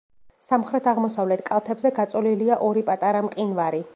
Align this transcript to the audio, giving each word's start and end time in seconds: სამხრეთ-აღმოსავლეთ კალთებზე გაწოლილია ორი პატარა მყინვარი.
სამხრეთ-აღმოსავლეთ 0.45 1.43
კალთებზე 1.51 1.93
გაწოლილია 2.01 2.59
ორი 2.71 2.85
პატარა 2.91 3.25
მყინვარი. 3.29 3.85